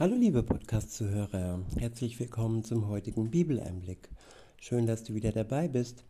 Hallo 0.00 0.14
liebe 0.14 0.42
Podcast-Zuhörer, 0.42 1.62
herzlich 1.76 2.18
willkommen 2.18 2.64
zum 2.64 2.88
heutigen 2.88 3.30
Bibeleinblick. 3.30 4.08
Schön, 4.58 4.86
dass 4.86 5.04
du 5.04 5.12
wieder 5.12 5.30
dabei 5.30 5.68
bist. 5.68 6.04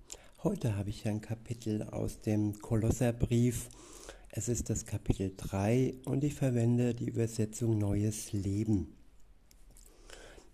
Heute 0.44 0.76
habe 0.76 0.90
ich 0.90 1.08
ein 1.08 1.20
Kapitel 1.20 1.82
aus 1.82 2.20
dem 2.20 2.56
Kolosserbrief. 2.60 3.68
Es 4.30 4.48
ist 4.48 4.70
das 4.70 4.86
Kapitel 4.86 5.32
3 5.36 5.94
und 6.04 6.22
ich 6.22 6.34
verwende 6.34 6.94
die 6.94 7.08
Übersetzung 7.08 7.78
Neues 7.78 8.32
Leben. 8.32 8.94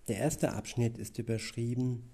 Der 0.09 0.17
erste 0.17 0.55
Abschnitt 0.55 0.97
ist 0.97 1.19
überschrieben, 1.19 2.05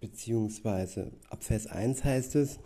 beziehungsweise 0.00 1.12
ab 1.30 1.44
Vers 1.44 1.68
1 1.68 2.02
heißt 2.02 2.34
es, 2.34 2.58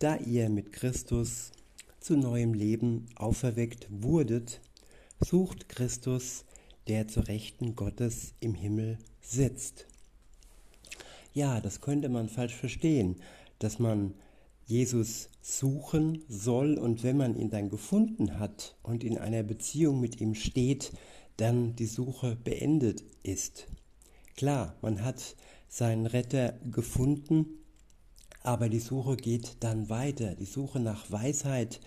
da 0.00 0.16
ihr 0.16 0.50
mit 0.50 0.72
Christus 0.72 1.52
zu 2.00 2.16
neuem 2.16 2.54
Leben 2.54 3.06
auferweckt 3.14 3.86
wurdet, 3.88 4.60
sucht 5.24 5.68
Christus, 5.68 6.44
der 6.88 7.08
zur 7.08 7.28
Rechten 7.28 7.76
Gottes 7.76 8.34
im 8.40 8.54
Himmel 8.54 8.98
sitzt. 9.20 9.86
Ja, 11.32 11.60
das 11.60 11.80
könnte 11.80 12.08
man 12.08 12.28
falsch 12.28 12.54
verstehen, 12.54 13.16
dass 13.58 13.78
man 13.78 14.14
Jesus 14.66 15.28
suchen 15.40 16.22
soll 16.28 16.78
und 16.78 17.02
wenn 17.02 17.16
man 17.16 17.36
ihn 17.36 17.50
dann 17.50 17.70
gefunden 17.70 18.38
hat 18.38 18.76
und 18.82 19.04
in 19.04 19.18
einer 19.18 19.42
Beziehung 19.42 20.00
mit 20.00 20.20
ihm 20.20 20.34
steht, 20.34 20.92
dann 21.36 21.74
die 21.76 21.86
Suche 21.86 22.36
beendet 22.36 23.02
ist. 23.22 23.66
Klar, 24.36 24.76
man 24.82 25.04
hat 25.04 25.36
seinen 25.68 26.06
Retter 26.06 26.54
gefunden, 26.70 27.46
aber 28.42 28.68
die 28.68 28.80
Suche 28.80 29.16
geht 29.16 29.56
dann 29.60 29.88
weiter, 29.88 30.34
die 30.34 30.44
Suche 30.44 30.80
nach 30.80 31.10
Weisheit 31.10 31.80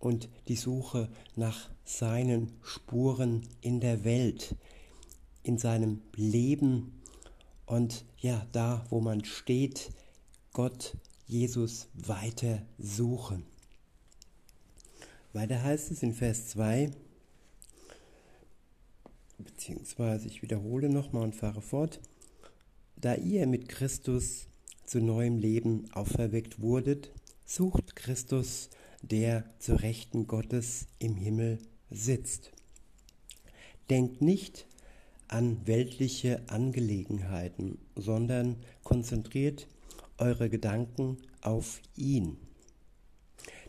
und 0.00 0.28
die 0.48 0.56
Suche 0.56 1.08
nach 1.36 1.70
seinen 1.84 2.52
Spuren 2.62 3.46
in 3.60 3.78
der 3.80 4.02
Welt, 4.02 4.56
in 5.44 5.58
seinem 5.58 6.02
Leben 6.16 7.00
und 7.66 8.04
ja, 8.18 8.44
da, 8.50 8.84
wo 8.88 9.00
man 9.00 9.24
steht, 9.24 9.90
Gott, 10.52 10.96
Jesus 11.26 11.86
weiter 11.94 12.62
suchen. 12.78 13.44
Weiter 15.32 15.62
heißt 15.62 15.92
es 15.92 16.02
in 16.02 16.12
Vers 16.12 16.48
2, 16.48 16.90
beziehungsweise 19.38 20.26
ich 20.26 20.42
wiederhole 20.42 20.88
nochmal 20.88 21.22
und 21.22 21.36
fahre 21.36 21.62
fort, 21.62 22.00
da 22.96 23.14
ihr 23.14 23.46
mit 23.46 23.68
Christus 23.68 24.48
zu 24.84 25.00
neuem 25.00 25.38
Leben 25.38 25.88
auferweckt 25.92 26.60
wurdet, 26.60 27.12
sucht 27.46 27.94
Christus 27.94 28.70
der 29.02 29.44
zur 29.58 29.82
Rechten 29.82 30.26
Gottes 30.26 30.86
im 30.98 31.16
Himmel 31.16 31.58
sitzt. 31.90 32.52
Denkt 33.88 34.22
nicht 34.22 34.66
an 35.28 35.66
weltliche 35.66 36.42
Angelegenheiten, 36.48 37.78
sondern 37.96 38.56
konzentriert 38.82 39.68
eure 40.18 40.50
Gedanken 40.50 41.18
auf 41.40 41.80
ihn. 41.96 42.36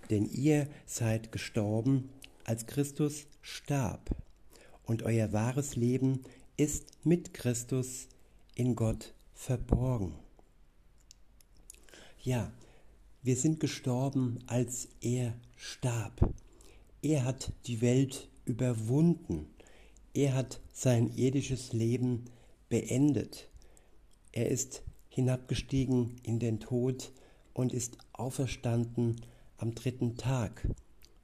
Denn 0.10 0.26
ihr 0.26 0.68
seid 0.86 1.32
gestorben, 1.32 2.10
als 2.44 2.66
Christus 2.66 3.28
starb, 3.42 4.16
und 4.84 5.04
euer 5.04 5.32
wahres 5.32 5.76
Leben 5.76 6.22
ist 6.58 7.06
mit 7.06 7.34
Christus 7.34 8.08
in 8.56 8.76
Gott 8.76 9.14
verborgen. 9.34 10.14
Ja, 12.22 12.52
wir 13.24 13.36
sind 13.36 13.60
gestorben, 13.60 14.40
als 14.48 14.88
er 15.00 15.36
starb. 15.56 16.34
Er 17.04 17.24
hat 17.24 17.54
die 17.68 17.82
Welt 17.82 18.30
überwunden. 18.46 19.46
Er 20.14 20.34
hat 20.34 20.60
sein 20.74 21.16
irdisches 21.16 21.72
Leben 21.72 22.26
beendet. 22.70 23.48
Er 24.32 24.50
ist 24.50 24.82
hinabgestiegen 25.10 26.16
in 26.24 26.40
den 26.40 26.60
Tod 26.60 27.12
und 27.54 27.74
ist 27.74 27.98
auferstanden 28.14 29.22
am 29.58 29.76
dritten 29.76 30.18
Tag. 30.18 30.68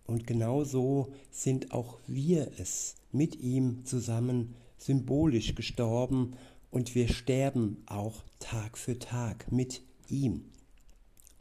Und 0.06 0.28
genauso 0.28 1.12
sind 1.32 1.72
auch 1.72 1.98
wir 2.06 2.52
es 2.60 2.96
mit 3.12 3.38
ihm 3.38 3.86
zusammen 3.86 4.54
symbolisch 4.78 5.56
gestorben 5.56 6.36
und 6.70 6.94
wir 6.94 7.08
sterben 7.08 7.82
auch 7.88 8.24
Tag 8.40 8.78
für 8.78 9.00
Tag 9.00 9.52
mit 9.52 9.82
ihm 10.10 10.46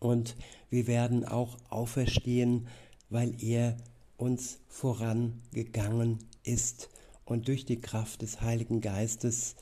und 0.06 0.36
wir 0.70 0.86
werden 0.86 1.24
auch 1.24 1.58
auferstehen, 1.68 2.68
weil 3.10 3.34
er 3.42 3.76
uns 4.16 4.60
vorangegangen 4.68 6.18
ist 6.44 6.90
und 7.24 7.48
durch 7.48 7.64
die 7.64 7.80
Kraft 7.80 8.22
des 8.22 8.40
Heiligen 8.40 8.80
Geistes 8.80 9.56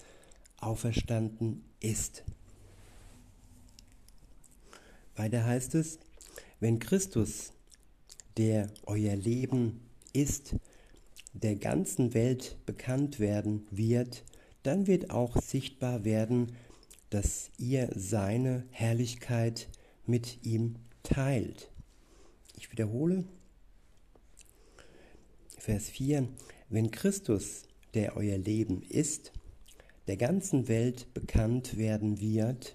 auferstanden 0.61 1.65
ist. 1.81 2.25
Weiter 5.17 5.45
heißt 5.47 5.77
es, 5.77 5.99
wenn 6.61 6.79
Christus, 6.79 7.53
der 8.37 8.69
euer 8.85 9.17
Leben 9.17 9.81
ist, 10.13 10.57
der 11.33 11.57
ganzen 11.57 12.13
Welt 12.13 12.59
bekannt 12.67 13.19
werden 13.19 13.67
wird, 13.71 14.25
dann 14.63 14.87
wird 14.87 15.11
auch 15.11 15.41
sichtbar 15.41 16.05
werden, 16.05 16.53
dass 17.09 17.51
ihr 17.57 17.89
seine 17.95 18.65
Herrlichkeit 18.71 19.69
mit 20.07 20.45
ihm 20.45 20.77
teilt. 21.03 21.71
Ich 22.57 22.71
wiederhole. 22.71 23.25
Vers 25.59 25.89
4. 25.89 26.29
Wenn 26.69 26.91
Christus, 26.91 27.63
der 27.95 28.17
euer 28.17 28.39
Leben 28.39 28.83
ist, 28.83 29.33
der 30.07 30.17
ganzen 30.17 30.69
Welt 30.69 31.13
bekannt 31.15 31.77
werden 31.77 32.21
wird, 32.21 32.75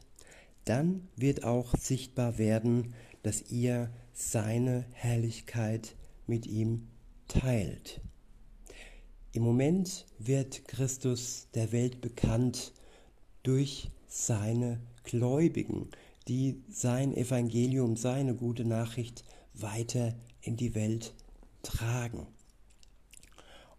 dann 0.65 1.07
wird 1.15 1.43
auch 1.43 1.75
sichtbar 1.75 2.37
werden, 2.37 2.93
dass 3.23 3.51
ihr 3.51 3.91
seine 4.13 4.85
Herrlichkeit 4.93 5.95
mit 6.27 6.45
ihm 6.45 6.87
teilt. 7.27 8.01
Im 9.31 9.43
Moment 9.43 10.05
wird 10.17 10.67
Christus 10.67 11.47
der 11.53 11.71
Welt 11.71 12.01
bekannt 12.01 12.73
durch 13.43 13.91
seine 14.07 14.79
Gläubigen, 15.03 15.89
die 16.29 16.61
sein 16.69 17.15
Evangelium, 17.15 17.95
seine 17.95 18.35
gute 18.35 18.63
Nachricht 18.63 19.23
weiter 19.55 20.13
in 20.41 20.55
die 20.55 20.75
Welt 20.75 21.13
tragen. 21.63 22.27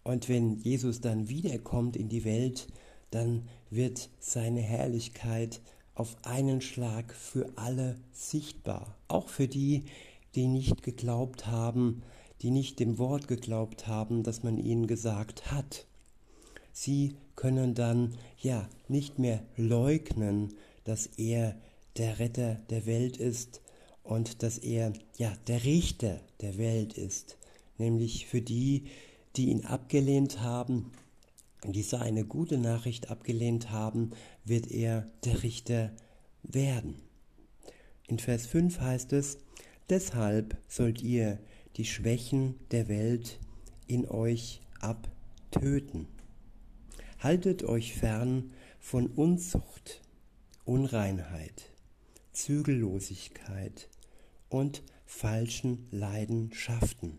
Und 0.02 0.28
wenn 0.28 0.58
Jesus 0.58 1.00
dann 1.00 1.28
wiederkommt 1.28 1.96
in 1.96 2.08
die 2.08 2.24
Welt, 2.24 2.66
dann 3.10 3.48
wird 3.70 4.10
seine 4.18 4.60
Herrlichkeit 4.60 5.60
auf 5.94 6.16
einen 6.24 6.60
Schlag 6.60 7.14
für 7.14 7.46
alle 7.56 7.96
sichtbar, 8.12 8.96
auch 9.06 9.28
für 9.28 9.46
die, 9.46 9.84
die 10.34 10.48
nicht 10.48 10.82
geglaubt 10.82 11.46
haben, 11.46 12.02
die 12.42 12.50
nicht 12.50 12.80
dem 12.80 12.98
Wort 12.98 13.28
geglaubt 13.28 13.86
haben, 13.86 14.22
das 14.22 14.42
man 14.42 14.58
ihnen 14.58 14.86
gesagt 14.86 15.52
hat. 15.52 15.86
Sie 16.72 17.16
können 17.36 17.74
dann 17.74 18.16
ja 18.38 18.68
nicht 18.88 19.18
mehr 19.18 19.42
leugnen, 19.56 20.54
dass 20.84 21.06
er 21.06 21.54
der 22.00 22.18
Retter 22.18 22.54
der 22.70 22.86
Welt 22.86 23.18
ist 23.18 23.60
und 24.02 24.42
dass 24.42 24.56
er 24.56 24.94
ja 25.18 25.36
der 25.48 25.64
Richter 25.64 26.18
der 26.40 26.56
Welt 26.56 26.94
ist, 26.94 27.36
nämlich 27.76 28.26
für 28.26 28.40
die, 28.40 28.84
die 29.36 29.50
ihn 29.50 29.66
abgelehnt 29.66 30.40
haben, 30.40 30.92
die 31.62 31.82
seine 31.82 32.24
gute 32.24 32.56
Nachricht 32.56 33.10
abgelehnt 33.10 33.70
haben, 33.70 34.12
wird 34.46 34.70
er 34.70 35.10
der 35.26 35.42
Richter 35.42 35.92
werden. 36.42 36.94
In 38.08 38.18
Vers 38.18 38.46
5 38.46 38.80
heißt 38.80 39.12
es, 39.12 39.36
deshalb 39.90 40.56
sollt 40.68 41.02
ihr 41.02 41.38
die 41.76 41.84
Schwächen 41.84 42.54
der 42.70 42.88
Welt 42.88 43.38
in 43.86 44.08
euch 44.08 44.62
abtöten. 44.80 46.08
Haltet 47.18 47.62
euch 47.62 47.92
fern 47.92 48.53
von 48.78 49.06
Unzucht, 49.08 50.00
Unreinheit, 50.64 51.69
Zügellosigkeit 52.41 53.89
und 54.48 54.83
falschen 55.04 55.87
Leidenschaften. 55.91 57.19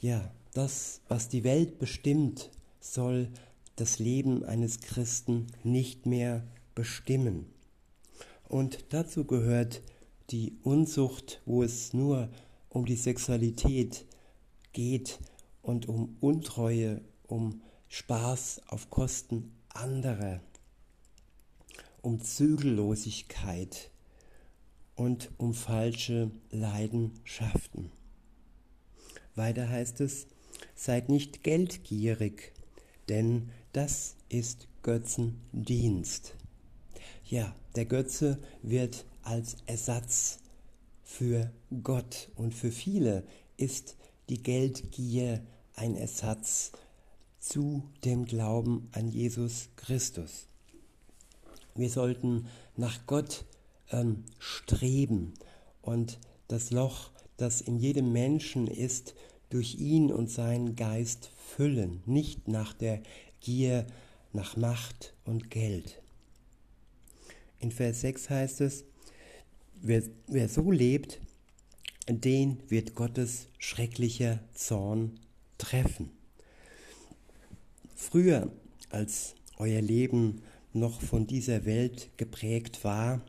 Ja, 0.00 0.34
das, 0.52 1.00
was 1.06 1.28
die 1.28 1.44
Welt 1.44 1.78
bestimmt, 1.78 2.50
soll 2.80 3.28
das 3.76 4.00
Leben 4.00 4.44
eines 4.44 4.80
Christen 4.80 5.46
nicht 5.62 6.06
mehr 6.06 6.44
bestimmen. 6.74 7.46
Und 8.48 8.86
dazu 8.88 9.24
gehört 9.24 9.80
die 10.30 10.58
Unzucht, 10.64 11.40
wo 11.46 11.62
es 11.62 11.92
nur 11.92 12.30
um 12.68 12.84
die 12.84 12.96
Sexualität 12.96 14.06
geht 14.72 15.20
und 15.62 15.86
um 15.86 16.16
Untreue, 16.20 17.00
um 17.28 17.62
Spaß 17.88 18.62
auf 18.66 18.90
Kosten 18.90 19.52
anderer 19.68 20.40
um 22.02 22.20
Zügellosigkeit 22.20 23.90
und 24.94 25.30
um 25.38 25.54
falsche 25.54 26.30
Leidenschaften. 26.50 27.90
Weiter 29.34 29.68
heißt 29.68 30.00
es, 30.00 30.26
seid 30.74 31.08
nicht 31.08 31.42
geldgierig, 31.42 32.52
denn 33.08 33.50
das 33.72 34.16
ist 34.28 34.68
Götzendienst. 34.82 36.34
Ja, 37.24 37.54
der 37.76 37.86
Götze 37.86 38.38
wird 38.62 39.04
als 39.22 39.56
Ersatz 39.66 40.40
für 41.02 41.50
Gott 41.82 42.30
und 42.36 42.54
für 42.54 42.72
viele 42.72 43.24
ist 43.56 43.96
die 44.28 44.42
Geldgier 44.42 45.44
ein 45.74 45.96
Ersatz 45.96 46.72
zu 47.38 47.82
dem 48.04 48.26
Glauben 48.26 48.88
an 48.92 49.08
Jesus 49.08 49.70
Christus. 49.76 50.49
Wir 51.74 51.90
sollten 51.90 52.46
nach 52.76 53.06
Gott 53.06 53.44
ähm, 53.90 54.24
streben 54.38 55.34
und 55.82 56.18
das 56.48 56.70
Loch, 56.70 57.10
das 57.36 57.60
in 57.60 57.78
jedem 57.78 58.12
Menschen 58.12 58.66
ist, 58.66 59.14
durch 59.50 59.76
ihn 59.76 60.12
und 60.12 60.30
seinen 60.30 60.76
Geist 60.76 61.30
füllen, 61.36 62.02
nicht 62.06 62.48
nach 62.48 62.72
der 62.72 63.02
Gier 63.40 63.86
nach 64.32 64.56
Macht 64.56 65.14
und 65.24 65.50
Geld. 65.50 66.00
In 67.58 67.72
Vers 67.72 68.02
6 68.02 68.30
heißt 68.30 68.60
es, 68.60 68.84
wer, 69.80 70.02
wer 70.26 70.48
so 70.48 70.70
lebt, 70.70 71.20
den 72.08 72.62
wird 72.68 72.94
Gottes 72.94 73.48
schrecklicher 73.58 74.40
Zorn 74.54 75.20
treffen. 75.58 76.10
Früher, 77.94 78.50
als 78.88 79.34
euer 79.58 79.82
Leben 79.82 80.42
noch 80.72 81.00
von 81.00 81.26
dieser 81.26 81.64
Welt 81.64 82.10
geprägt 82.16 82.84
war, 82.84 83.22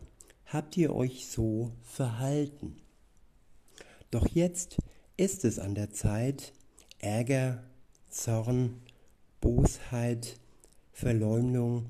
habt 0.46 0.78
ihr 0.78 0.94
euch 0.94 1.28
so 1.28 1.72
verhalten. 1.84 2.76
Doch 4.12 4.28
jetzt 4.28 4.78
ist 5.18 5.46
es 5.46 5.60
an 5.60 5.76
der 5.76 5.92
Zeit, 5.92 6.54
Ärger, 7.00 7.64
Zorn, 8.10 8.82
Bosheit, 9.40 10.40
Verleumdung 10.92 11.88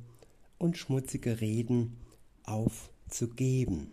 und 0.57 0.77
schmutzige 0.77 1.41
Reden 1.41 1.97
aufzugeben. 2.43 3.91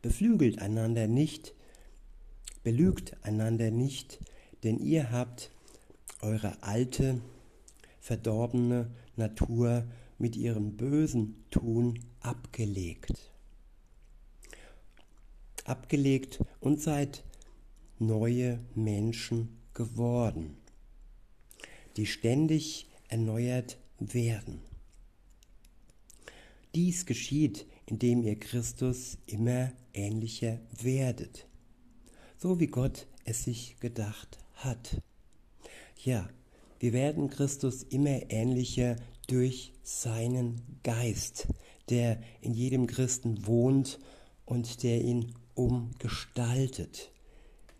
Beflügelt 0.00 0.60
einander 0.60 1.06
nicht, 1.06 1.54
belügt 2.62 3.16
einander 3.22 3.70
nicht, 3.70 4.20
denn 4.62 4.78
ihr 4.78 5.10
habt 5.10 5.50
eure 6.20 6.62
alte, 6.62 7.20
verdorbene 8.02 8.90
Natur 9.14 9.86
mit 10.18 10.36
ihrem 10.36 10.76
bösen 10.76 11.44
Tun 11.50 12.00
abgelegt. 12.20 13.30
Abgelegt 15.64 16.40
und 16.58 16.80
seid 16.80 17.22
neue 18.00 18.58
Menschen 18.74 19.56
geworden, 19.72 20.56
die 21.96 22.06
ständig 22.06 22.88
erneuert 23.08 23.78
werden. 24.00 24.58
Dies 26.74 27.06
geschieht, 27.06 27.66
indem 27.86 28.22
ihr 28.22 28.38
Christus 28.38 29.16
immer 29.26 29.72
ähnlicher 29.94 30.58
werdet, 30.80 31.46
so 32.36 32.58
wie 32.58 32.66
Gott 32.66 33.06
es 33.24 33.44
sich 33.44 33.76
gedacht 33.78 34.40
hat. 34.54 35.00
Ja, 36.02 36.28
wir 36.82 36.92
werden 36.92 37.30
Christus 37.30 37.84
immer 37.84 38.28
ähnlicher 38.32 38.96
durch 39.28 39.72
seinen 39.84 40.80
Geist, 40.82 41.46
der 41.90 42.18
in 42.40 42.54
jedem 42.54 42.88
Christen 42.88 43.46
wohnt 43.46 44.00
und 44.46 44.82
der 44.82 45.00
ihn 45.00 45.32
umgestaltet. 45.54 47.12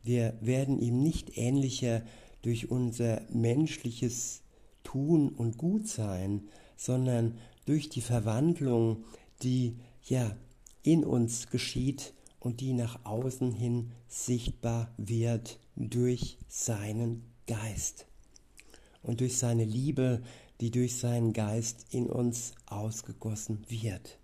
Wir 0.05 0.39
werden 0.41 0.79
ihm 0.79 1.03
nicht 1.03 1.37
ähnlicher 1.37 2.03
durch 2.43 2.71
unser 2.71 3.23
menschliches 3.33 4.43
Tun 4.85 5.31
und 5.31 5.59
Gutsein, 5.59 6.43
sondern 6.77 7.39
durch 7.67 7.89
die 7.89 8.03
Verwandlung, 8.03 9.03
die 9.43 9.79
ja 10.05 10.37
in 10.85 11.03
uns 11.03 11.49
geschieht 11.49 12.15
und 12.39 12.61
die 12.61 12.73
nach 12.73 13.05
außen 13.05 13.51
hin 13.51 13.91
sichtbar 14.07 14.95
wird 14.97 15.59
durch 15.75 16.39
seinen 16.47 17.25
Geist 17.49 18.07
und 19.03 19.21
durch 19.21 19.39
seine 19.39 19.65
Liebe, 19.65 20.23
die 20.61 20.71
durch 20.71 20.97
seinen 20.97 21.33
Geist 21.33 21.87
in 21.91 22.07
uns 22.07 22.53
ausgegossen 22.67 23.65
wird. 23.69 24.19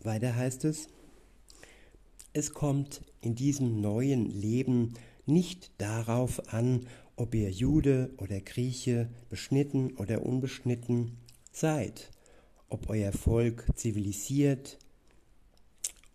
Weiter 0.00 0.34
heißt 0.34 0.64
es, 0.64 0.88
es 2.32 2.52
kommt 2.52 3.02
in 3.20 3.34
diesem 3.34 3.80
neuen 3.80 4.30
Leben 4.30 4.94
nicht 5.26 5.70
darauf 5.78 6.52
an, 6.52 6.86
ob 7.16 7.34
ihr 7.34 7.50
Jude 7.50 8.10
oder 8.18 8.40
Grieche, 8.40 9.08
beschnitten 9.30 9.92
oder 9.96 10.24
unbeschnitten 10.24 11.18
seid, 11.52 12.10
ob 12.68 12.88
euer 12.88 13.12
Volk 13.12 13.66
zivilisiert 13.76 14.78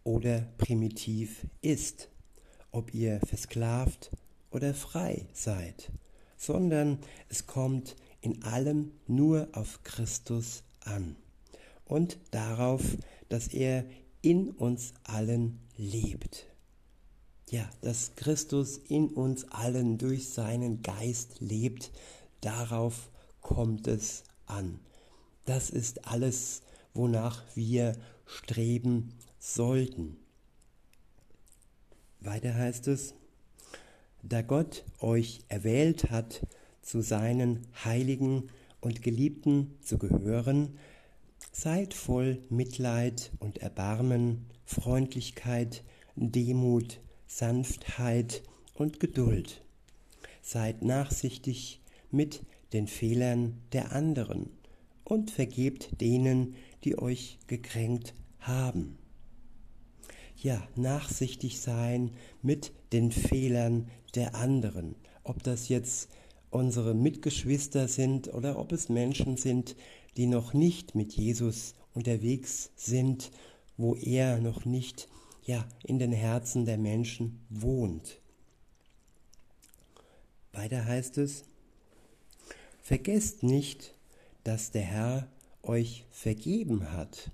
oder 0.04 0.42
primitiv 0.58 1.46
ist, 1.62 2.10
ob 2.72 2.94
ihr 2.94 3.20
versklavt 3.26 4.12
oder 4.58 4.74
frei 4.74 5.28
seid, 5.34 5.92
sondern 6.36 6.98
es 7.30 7.46
kommt 7.46 7.96
in 8.22 8.42
allem 8.42 8.92
nur 9.06 9.48
auf 9.52 9.84
Christus 9.84 10.64
an 10.84 11.16
und 11.86 12.18
darauf, 12.32 12.82
dass 13.30 13.50
er 13.50 13.86
in 14.24 14.50
uns 14.50 14.96
allen 15.04 15.60
lebt. 15.78 16.48
Ja, 17.52 17.70
dass 17.82 18.16
Christus 18.16 18.78
in 18.78 19.10
uns 19.10 19.48
allen 19.52 20.00
durch 20.00 20.30
seinen 20.30 20.82
Geist 20.82 21.40
lebt, 21.40 21.92
darauf 22.42 23.12
kommt 23.42 23.88
es 23.88 24.24
an. 24.48 24.80
Das 25.46 25.70
ist 25.70 26.08
alles, 26.08 26.64
wonach 26.96 27.44
wir 27.54 27.94
streben 28.26 29.14
sollten. 29.38 30.18
Weiter 32.22 32.56
heißt 32.56 32.88
es, 32.88 33.14
da 34.30 34.42
Gott 34.42 34.86
euch 35.00 35.42
erwählt 35.48 36.10
hat, 36.12 36.46
zu 36.82 37.02
seinen 37.02 37.68
Heiligen 37.84 38.44
und 38.80 39.02
Geliebten 39.02 39.78
zu 39.82 39.98
gehören, 39.98 40.78
seid 41.52 41.94
voll 41.94 42.40
Mitleid 42.50 43.32
und 43.40 43.58
Erbarmen, 43.58 44.46
Freundlichkeit, 44.66 45.84
Demut, 46.16 47.00
Sanftheit 47.26 48.44
und 48.74 49.00
Geduld. 49.00 49.62
Seid 50.42 50.82
nachsichtig 50.84 51.82
mit 52.12 52.44
den 52.74 52.88
Fehlern 52.88 53.62
der 53.74 53.92
anderen 53.92 54.50
und 55.04 55.32
vergebt 55.32 56.00
denen, 56.02 56.56
die 56.84 56.98
euch 56.98 57.40
gekränkt 57.48 58.14
haben. 58.40 58.98
Ja, 60.40 60.68
nachsichtig 60.76 61.60
sein 61.60 62.12
mit 62.44 62.72
den 62.94 63.12
Fehlern 63.12 63.90
der 64.14 64.36
anderen, 64.36 64.96
ob 65.24 65.42
das 65.42 65.68
jetzt 65.68 66.10
unsere 66.52 66.94
Mitgeschwister 66.94 67.88
sind 67.88 68.32
oder 68.32 68.60
ob 68.60 68.72
es 68.72 68.88
Menschen 68.88 69.38
sind, 69.38 69.76
die 70.16 70.28
noch 70.28 70.54
nicht 70.54 70.94
mit 70.94 71.14
Jesus 71.14 71.74
unterwegs 71.96 72.70
sind, 72.76 73.32
wo 73.78 73.96
er 73.96 74.40
noch 74.40 74.64
nicht 74.64 75.08
ja 75.44 75.68
in 75.84 75.98
den 75.98 76.12
Herzen 76.12 76.66
der 76.66 76.78
Menschen 76.78 77.44
wohnt. 77.50 78.20
Weiter 80.54 80.86
heißt 80.86 81.18
es: 81.18 81.46
Vergesst 82.80 83.42
nicht, 83.42 83.96
dass 84.44 84.70
der 84.70 84.84
Herr 84.84 85.28
euch 85.64 86.06
vergeben 86.12 86.92
hat 86.92 87.32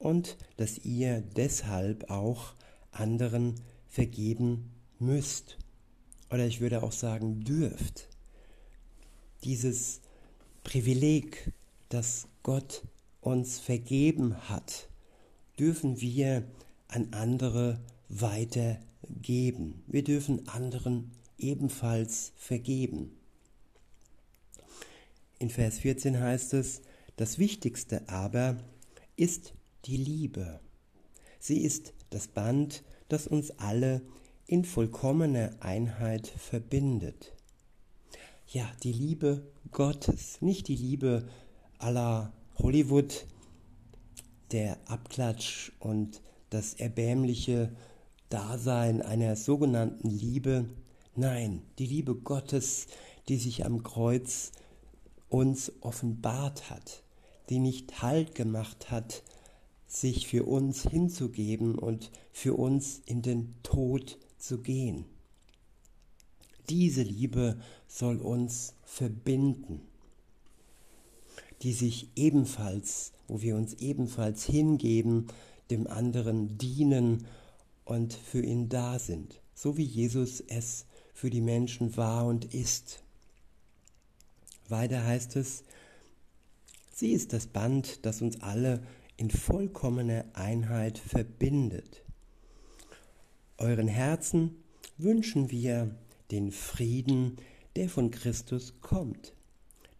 und 0.00 0.36
dass 0.56 0.78
ihr 0.78 1.20
deshalb 1.36 2.10
auch 2.10 2.54
anderen 2.90 3.54
vergeben 3.88 4.72
müsst. 4.98 5.58
Oder 6.30 6.46
ich 6.46 6.60
würde 6.60 6.82
auch 6.82 6.92
sagen 6.92 7.44
dürft. 7.44 8.08
Dieses 9.44 10.00
Privileg, 10.64 11.52
das 11.90 12.26
Gott 12.42 12.82
uns 13.20 13.60
vergeben 13.60 14.48
hat, 14.48 14.88
dürfen 15.58 16.00
wir 16.00 16.44
an 16.88 17.08
andere 17.12 17.78
weitergeben. 18.08 19.82
Wir 19.86 20.02
dürfen 20.02 20.48
anderen 20.48 21.12
ebenfalls 21.38 22.32
vergeben. 22.36 23.12
In 25.38 25.50
Vers 25.50 25.78
14 25.78 26.18
heißt 26.18 26.54
es, 26.54 26.80
das 27.16 27.38
Wichtigste 27.38 28.08
aber 28.08 28.56
ist 29.16 29.52
die 29.84 29.96
Liebe. 29.96 30.60
Sie 31.38 31.62
ist 31.62 31.94
das 32.10 32.28
Band, 32.28 32.82
das 33.08 33.26
uns 33.26 33.50
alle 33.58 34.02
in 34.46 34.64
vollkommener 34.64 35.52
Einheit 35.60 36.26
verbindet. 36.26 37.32
Ja, 38.46 38.70
die 38.82 38.92
Liebe 38.92 39.46
Gottes, 39.70 40.42
nicht 40.42 40.68
die 40.68 40.76
Liebe 40.76 41.28
aller 41.78 42.32
Hollywood, 42.58 43.26
der 44.50 44.78
Abklatsch 44.90 45.70
und 45.78 46.20
das 46.50 46.74
erbärmliche 46.74 47.74
Dasein 48.28 49.02
einer 49.02 49.36
sogenannten 49.36 50.10
Liebe. 50.10 50.66
Nein, 51.14 51.62
die 51.78 51.86
Liebe 51.86 52.14
Gottes, 52.14 52.86
die 53.28 53.36
sich 53.36 53.64
am 53.64 53.82
Kreuz 53.82 54.52
uns 55.28 55.72
offenbart 55.80 56.70
hat, 56.70 57.04
die 57.48 57.60
nicht 57.60 58.02
Halt 58.02 58.34
gemacht 58.34 58.90
hat, 58.90 59.22
sich 59.90 60.28
für 60.28 60.44
uns 60.44 60.84
hinzugeben 60.84 61.74
und 61.74 62.12
für 62.32 62.54
uns 62.54 63.02
in 63.06 63.22
den 63.22 63.54
Tod 63.64 64.18
zu 64.38 64.62
gehen. 64.62 65.04
Diese 66.68 67.02
Liebe 67.02 67.60
soll 67.88 68.18
uns 68.18 68.74
verbinden, 68.84 69.80
die 71.62 71.72
sich 71.72 72.08
ebenfalls, 72.14 73.12
wo 73.26 73.42
wir 73.42 73.56
uns 73.56 73.74
ebenfalls 73.74 74.44
hingeben, 74.44 75.26
dem 75.70 75.88
anderen 75.88 76.56
dienen 76.56 77.26
und 77.84 78.14
für 78.14 78.42
ihn 78.42 78.68
da 78.68 79.00
sind, 79.00 79.40
so 79.54 79.76
wie 79.76 79.84
Jesus 79.84 80.40
es 80.40 80.86
für 81.12 81.30
die 81.30 81.40
Menschen 81.40 81.96
war 81.96 82.26
und 82.26 82.54
ist. 82.54 83.02
Weiter 84.68 85.04
heißt 85.04 85.34
es, 85.34 85.64
sie 86.94 87.10
ist 87.10 87.32
das 87.32 87.48
Band, 87.48 88.06
das 88.06 88.22
uns 88.22 88.40
alle 88.40 88.80
in 89.20 89.28
vollkommener 89.28 90.24
Einheit 90.32 90.96
verbindet. 90.98 92.06
Euren 93.58 93.86
Herzen 93.86 94.64
wünschen 94.96 95.50
wir 95.50 95.94
den 96.30 96.50
Frieden, 96.50 97.36
der 97.76 97.90
von 97.90 98.10
Christus 98.10 98.80
kommt. 98.80 99.34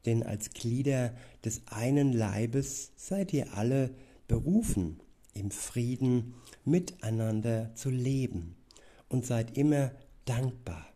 Denn 0.06 0.22
als 0.22 0.48
Glieder 0.54 1.14
des 1.44 1.60
einen 1.66 2.14
Leibes 2.14 2.92
seid 2.96 3.34
ihr 3.34 3.52
alle 3.52 3.94
berufen, 4.26 5.02
im 5.34 5.50
Frieden 5.50 6.32
miteinander 6.64 7.74
zu 7.74 7.90
leben 7.90 8.56
und 9.10 9.26
seid 9.26 9.58
immer 9.58 9.90
dankbar. 10.24 10.86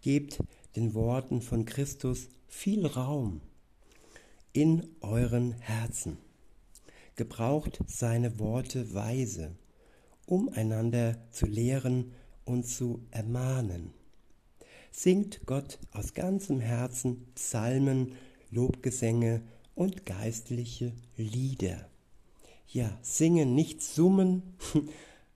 Gebt 0.00 0.42
den 0.74 0.92
Worten 0.92 1.40
von 1.40 1.66
Christus 1.66 2.30
viel 2.48 2.84
Raum 2.84 3.42
in 4.52 4.88
euren 5.02 5.52
Herzen. 5.52 6.31
Gebraucht 7.16 7.80
seine 7.86 8.38
Worte 8.38 8.94
weise, 8.94 9.56
um 10.26 10.48
einander 10.48 11.18
zu 11.30 11.46
lehren 11.46 12.12
und 12.44 12.66
zu 12.66 13.04
ermahnen. 13.10 13.92
Singt 14.90 15.46
Gott 15.46 15.78
aus 15.92 16.14
ganzem 16.14 16.60
Herzen 16.60 17.26
Psalmen, 17.34 18.14
Lobgesänge 18.50 19.42
und 19.74 20.04
geistliche 20.04 20.92
Lieder 21.16 21.88
ja, 22.72 22.98
singen, 23.02 23.54
nicht 23.54 23.82
summen, 23.82 24.42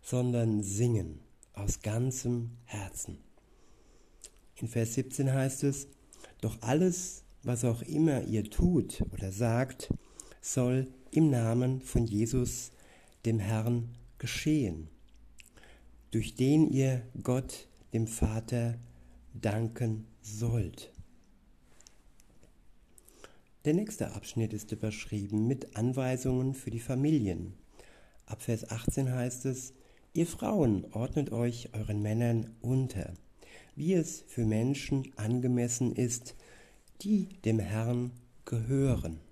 sondern 0.03 0.63
singen 0.63 1.21
aus 1.53 1.83
ganzem 1.83 2.51
Herzen. 2.65 3.19
In 4.57 4.69
Vers 4.69 4.95
17 4.95 5.33
heißt 5.33 5.65
es, 5.65 5.89
doch 6.41 6.61
alles, 6.63 7.25
was 7.43 7.65
auch 7.65 7.83
immer 7.83 8.23
ihr 8.25 8.49
tut 8.51 9.03
oder 9.13 9.33
sagt, 9.33 9.93
soll 10.47 10.87
im 11.11 11.29
Namen 11.31 11.81
von 11.81 12.07
Jesus, 12.07 12.71
dem 13.25 13.41
Herrn, 13.41 13.89
geschehen, 14.19 14.89
durch 16.13 16.37
den 16.37 16.71
ihr 16.71 17.03
Gott, 17.23 17.67
dem 17.93 18.07
Vater, 18.07 18.79
danken 19.35 20.07
sollt. 20.23 20.93
Der 23.65 23.75
nächste 23.75 24.13
Abschnitt 24.13 24.53
ist 24.53 24.71
überschrieben 24.71 25.49
mit 25.49 25.77
Anweisungen 25.77 26.55
für 26.55 26.71
die 26.71 26.81
Familien. 26.81 27.55
Ab 28.27 28.43
Vers 28.43 28.71
18 28.71 29.13
heißt 29.13 29.47
es, 29.47 29.73
Ihr 30.13 30.27
Frauen 30.27 30.87
ordnet 30.93 31.33
euch 31.33 31.75
euren 31.75 32.01
Männern 32.01 32.55
unter, 32.63 33.13
wie 33.75 33.93
es 33.95 34.25
für 34.29 34.47
Menschen 34.47 35.13
angemessen 35.17 35.95
ist, 35.95 36.37
die 37.03 37.29
dem 37.45 37.59
Herrn 37.59 38.13
gehören. 38.47 39.26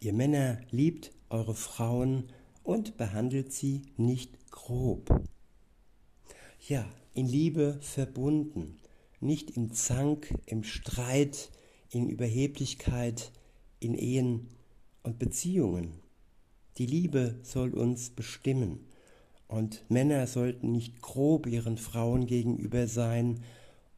Ihr 0.00 0.12
Männer 0.12 0.60
liebt 0.70 1.10
eure 1.28 1.56
Frauen 1.56 2.28
und 2.62 2.96
behandelt 2.96 3.52
sie 3.52 3.82
nicht 3.96 4.52
grob. 4.52 5.24
Ja, 6.68 6.86
in 7.14 7.26
Liebe 7.26 7.78
verbunden, 7.80 8.78
nicht 9.18 9.56
im 9.56 9.72
Zank, 9.72 10.32
im 10.46 10.62
Streit, 10.62 11.50
in 11.90 12.08
Überheblichkeit, 12.08 13.32
in 13.80 13.94
Ehen 13.94 14.48
und 15.02 15.18
Beziehungen. 15.18 15.94
Die 16.76 16.86
Liebe 16.86 17.40
soll 17.42 17.74
uns 17.74 18.10
bestimmen 18.10 18.86
und 19.48 19.84
Männer 19.90 20.28
sollten 20.28 20.70
nicht 20.70 21.02
grob 21.02 21.48
ihren 21.48 21.76
Frauen 21.76 22.26
gegenüber 22.26 22.86
sein 22.86 23.40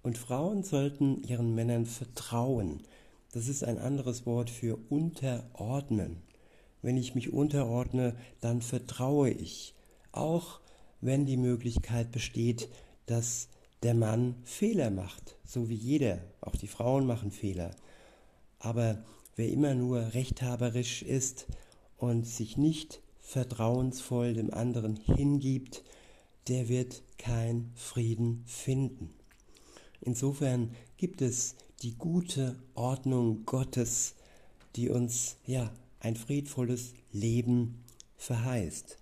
und 0.03 0.17
Frauen 0.17 0.63
sollten 0.63 1.23
ihren 1.25 1.55
Männern 1.55 1.85
vertrauen. 1.85 2.81
Das 3.33 3.47
ist 3.47 3.63
ein 3.63 3.79
anderes 3.79 4.27
Wort 4.27 4.51
für 4.51 4.77
unterordnen. 4.89 6.23
Wenn 6.83 6.97
ich 6.97 7.15
mich 7.15 7.33
unterordne, 7.33 8.17
dann 8.41 8.61
vertraue 8.63 9.31
ich, 9.31 9.75
auch 10.13 10.61
wenn 11.01 11.27
die 11.27 11.37
Möglichkeit 11.37 12.11
besteht, 12.11 12.69
dass 13.07 13.49
der 13.83 13.95
Mann 13.95 14.35
Fehler 14.45 14.91
macht, 14.91 15.37
so 15.45 15.69
wie 15.69 15.75
jeder, 15.75 16.19
auch 16.41 16.57
die 16.57 16.69
Frauen 16.69 17.07
machen 17.07 17.31
Fehler. 17.31 17.71
Aber 18.59 19.05
wer 19.37 19.49
immer 19.49 19.75
nur 19.75 20.13
rechthaberisch 20.13 21.03
ist 21.03 21.47
und 21.97 22.27
sich 22.27 22.57
nicht 22.57 23.01
vertrauensvoll 23.21 24.35
dem 24.35 24.53
anderen 24.53 24.97
hingibt, 24.97 25.85
der 26.49 26.69
wird 26.69 27.03
kein 27.17 27.71
Frieden 27.75 28.43
finden. 28.47 29.15
Insofern 30.01 30.75
gibt 30.97 31.23
es 31.23 31.55
die 31.83 31.97
gute 31.97 32.57
Ordnung 32.75 33.47
Gottes, 33.47 34.15
die 34.77 34.91
uns 34.91 35.37
ja 35.47 35.73
ein 36.01 36.17
friedvolles 36.17 36.93
Leben 37.13 37.83
verheißt. 38.17 38.99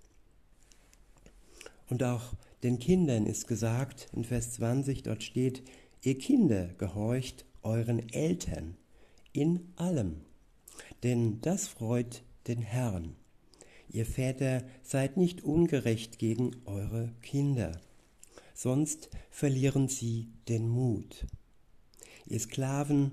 Und 1.91 2.03
auch 2.03 2.35
den 2.63 2.79
Kindern 2.79 3.27
ist 3.27 3.49
gesagt, 3.49 4.09
in 4.13 4.25
Vers 4.25 4.53
20 4.53 5.03
dort 5.03 5.23
steht, 5.23 5.63
ihr 6.03 6.19
Kinder 6.19 6.69
gehorcht 6.79 7.45
euren 7.63 8.09
Eltern 8.11 8.77
in 9.33 9.73
allem, 9.77 10.21
denn 11.03 11.41
das 11.41 11.69
freut 11.69 12.23
den 12.47 12.61
Herrn. 12.61 13.17
Ihr 13.91 14.07
Väter 14.07 14.65
seid 14.83 15.17
nicht 15.17 15.43
ungerecht 15.43 16.19
gegen 16.19 16.57
eure 16.65 17.13
Kinder, 17.23 17.81
sonst 18.55 19.09
verlieren 19.31 19.89
sie 19.89 20.29
den 20.49 20.69
Mut. 20.69 21.27
Ihr 22.31 22.41
Sklaven 22.41 23.11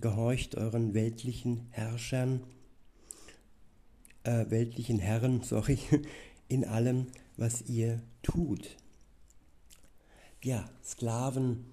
gehorcht 0.00 0.56
euren 0.56 0.92
weltlichen 0.92 1.68
Herrschern, 1.70 2.42
äh, 4.24 4.50
weltlichen 4.50 4.98
Herren, 4.98 5.42
sorry, 5.44 5.78
in 6.48 6.64
allem, 6.64 7.06
was 7.36 7.62
ihr 7.62 8.02
tut. 8.24 8.76
Ja, 10.42 10.68
Sklaven, 10.84 11.66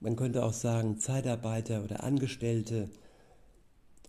man 0.00 0.16
könnte 0.16 0.42
auch 0.42 0.54
sagen 0.54 0.98
Zeitarbeiter 0.98 1.84
oder 1.84 2.02
Angestellte. 2.02 2.88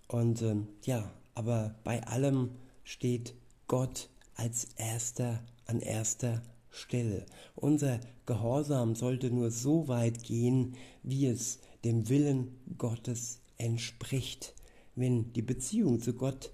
Und 0.08 0.42
ähm, 0.44 0.70
ja, 0.86 1.12
aber 1.36 1.76
bei 1.84 2.02
allem 2.08 2.52
steht 2.86 3.36
Gott 3.68 4.10
als 4.36 4.70
erster 4.78 5.44
an 5.66 5.82
erster 5.82 6.42
Stelle. 6.70 7.26
Unser 7.56 8.00
Gehorsam 8.26 8.96
sollte 8.96 9.30
nur 9.30 9.52
so 9.52 9.90
weit 9.90 10.24
gehen, 10.24 10.78
wie 11.04 11.28
es 11.28 11.60
dem 11.84 12.10
Willen 12.10 12.58
Gottes 12.78 13.42
entspricht. 13.58 14.54
Wenn 14.96 15.34
die 15.34 15.42
Beziehung 15.42 16.02
zu 16.02 16.14
Gott 16.14 16.52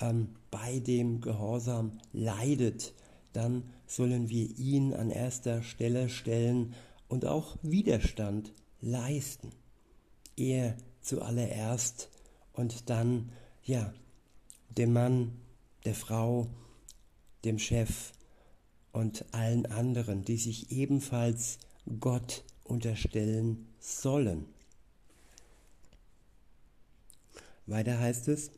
ähm, 0.00 0.34
bei 0.50 0.80
dem 0.80 1.20
Gehorsam 1.20 1.98
leidet, 2.12 2.94
dann 3.32 3.64
sollen 3.86 4.28
wir 4.28 4.58
ihn 4.58 4.94
an 4.94 5.10
erster 5.10 5.62
Stelle 5.62 6.08
stellen 6.08 6.74
und 7.08 7.26
auch 7.26 7.56
Widerstand 7.62 8.52
leisten. 8.80 9.52
Er 10.36 10.76
zuallererst 11.00 12.10
und 12.52 12.90
dann, 12.90 13.30
ja, 13.62 13.92
dem 14.76 14.92
Mann, 14.92 15.32
der 15.84 15.94
Frau, 15.94 16.48
dem 17.44 17.58
Chef 17.58 18.12
und 18.92 19.24
allen 19.32 19.66
anderen, 19.66 20.24
die 20.24 20.36
sich 20.36 20.72
ebenfalls 20.72 21.58
Gott 22.00 22.44
unterstellen 22.64 23.68
sollen. 23.78 24.46
Weiter 27.66 27.98
heißt 27.98 28.28
es, 28.28 28.50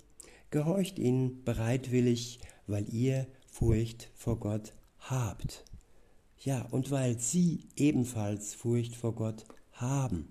gehorcht 0.50 0.99
ihnen 0.99 1.45
bereitwillig, 1.45 2.41
weil 2.67 2.93
ihr 2.93 3.27
Furcht 3.47 4.11
vor 4.15 4.38
Gott 4.38 4.75
habt. 5.00 5.65
Ja, 6.41 6.62
und 6.71 6.91
weil 6.91 7.19
sie 7.19 7.65
ebenfalls 7.77 8.55
Furcht 8.55 8.95
vor 8.95 9.15
Gott 9.15 9.45
haben. 9.73 10.29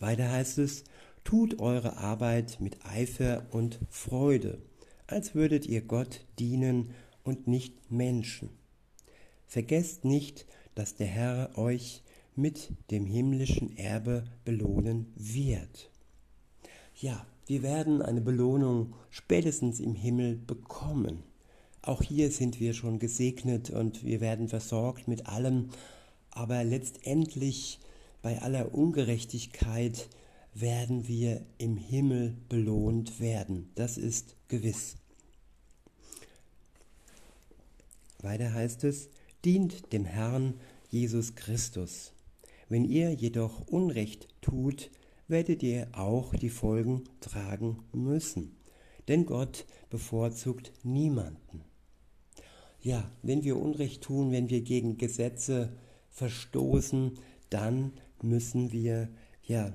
Weiter 0.00 0.30
heißt 0.30 0.58
es, 0.58 0.84
tut 1.24 1.60
eure 1.60 1.96
Arbeit 1.96 2.58
mit 2.60 2.84
Eifer 2.84 3.46
und 3.52 3.78
Freude, 3.88 4.60
als 5.06 5.34
würdet 5.34 5.66
ihr 5.66 5.82
Gott 5.82 6.26
dienen 6.38 6.90
und 7.22 7.46
nicht 7.46 7.90
Menschen. 7.90 8.50
Vergesst 9.46 10.04
nicht, 10.04 10.46
dass 10.74 10.96
der 10.96 11.06
Herr 11.06 11.56
euch 11.56 12.02
mit 12.34 12.70
dem 12.90 13.06
himmlischen 13.06 13.76
Erbe 13.76 14.24
belohnen 14.44 15.12
wird. 15.14 15.91
Ja, 17.02 17.26
wir 17.46 17.64
werden 17.64 18.00
eine 18.00 18.20
Belohnung 18.20 18.94
spätestens 19.10 19.80
im 19.80 19.96
Himmel 19.96 20.36
bekommen. 20.36 21.24
Auch 21.82 22.00
hier 22.00 22.30
sind 22.30 22.60
wir 22.60 22.74
schon 22.74 23.00
gesegnet 23.00 23.70
und 23.70 24.04
wir 24.04 24.20
werden 24.20 24.48
versorgt 24.48 25.08
mit 25.08 25.26
allem, 25.26 25.70
aber 26.30 26.62
letztendlich 26.62 27.80
bei 28.22 28.40
aller 28.40 28.72
Ungerechtigkeit 28.72 30.08
werden 30.54 31.08
wir 31.08 31.44
im 31.58 31.76
Himmel 31.76 32.36
belohnt 32.48 33.18
werden. 33.18 33.72
Das 33.74 33.98
ist 33.98 34.36
gewiss. 34.46 34.94
Weiter 38.20 38.54
heißt 38.54 38.84
es, 38.84 39.08
dient 39.44 39.92
dem 39.92 40.04
Herrn 40.04 40.54
Jesus 40.88 41.34
Christus. 41.34 42.12
Wenn 42.68 42.84
ihr 42.84 43.12
jedoch 43.12 43.66
Unrecht 43.66 44.28
tut, 44.40 44.92
werdet 45.32 45.64
ihr 45.64 45.88
auch 45.92 46.32
die 46.36 46.48
Folgen 46.48 47.02
tragen 47.18 47.82
müssen. 47.92 48.54
Denn 49.08 49.26
Gott 49.26 49.66
bevorzugt 49.90 50.72
niemanden. 50.84 51.64
Ja, 52.80 53.10
wenn 53.22 53.42
wir 53.42 53.56
Unrecht 53.56 54.02
tun, 54.02 54.30
wenn 54.30 54.48
wir 54.48 54.60
gegen 54.60 54.98
Gesetze 54.98 55.72
verstoßen, 56.10 57.18
dann 57.50 57.92
müssen 58.22 58.70
wir 58.70 59.08
ja 59.42 59.72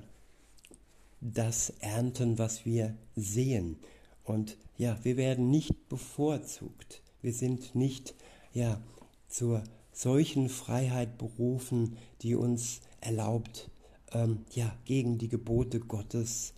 das 1.20 1.70
ernten, 1.80 2.38
was 2.38 2.64
wir 2.64 2.96
sehen. 3.16 3.76
Und 4.24 4.56
ja, 4.76 4.98
wir 5.02 5.16
werden 5.16 5.50
nicht 5.50 5.88
bevorzugt. 5.88 7.02
Wir 7.20 7.32
sind 7.32 7.74
nicht 7.74 8.14
ja 8.52 8.80
zur 9.26 9.64
solchen 9.92 10.48
Freiheit 10.48 11.18
berufen, 11.18 11.96
die 12.22 12.34
uns 12.34 12.80
erlaubt, 13.00 13.70
ähm, 14.12 14.44
ja, 14.52 14.74
gegen 14.84 15.18
die 15.18 15.28
Gebote 15.28 15.80
Gottes 15.80 16.54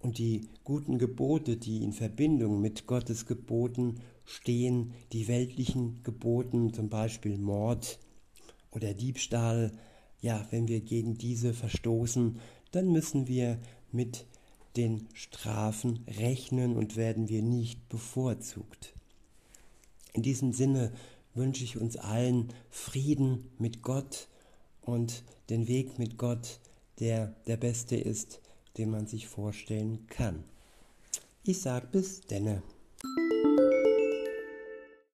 und 0.00 0.18
die 0.18 0.48
guten 0.64 0.98
Gebote, 0.98 1.56
die 1.56 1.82
in 1.82 1.92
Verbindung 1.92 2.60
mit 2.60 2.86
Gottes 2.86 3.26
Geboten 3.26 4.00
stehen, 4.24 4.92
die 5.12 5.28
weltlichen 5.28 6.02
Geboten, 6.02 6.72
zum 6.72 6.88
Beispiel 6.88 7.38
Mord 7.38 7.98
oder 8.70 8.94
Diebstahl, 8.94 9.72
ja, 10.20 10.46
wenn 10.50 10.68
wir 10.68 10.80
gegen 10.80 11.16
diese 11.18 11.52
verstoßen, 11.52 12.38
dann 12.72 12.90
müssen 12.90 13.28
wir 13.28 13.58
mit 13.92 14.26
den 14.76 15.06
Strafen 15.12 16.04
rechnen 16.18 16.76
und 16.76 16.96
werden 16.96 17.28
wir 17.28 17.42
nicht 17.42 17.88
bevorzugt. 17.88 18.94
In 20.12 20.22
diesem 20.22 20.52
Sinne 20.52 20.92
wünsche 21.34 21.64
ich 21.64 21.76
uns 21.76 21.96
allen 21.96 22.48
Frieden 22.70 23.50
mit 23.58 23.82
Gott 23.82 24.28
und 24.82 25.24
den 25.50 25.68
Weg 25.68 25.98
mit 25.98 26.18
Gott, 26.18 26.60
der 27.00 27.34
der 27.46 27.56
beste 27.56 27.96
ist, 27.96 28.40
den 28.78 28.90
man 28.90 29.06
sich 29.06 29.26
vorstellen 29.26 30.06
kann. 30.08 30.44
Ich 31.44 31.60
sage 31.60 31.86
bis 31.90 32.20
denne. 32.22 32.62